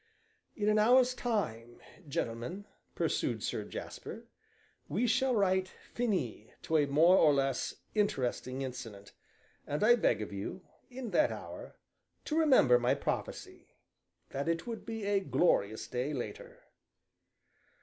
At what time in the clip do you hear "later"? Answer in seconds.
16.15-16.63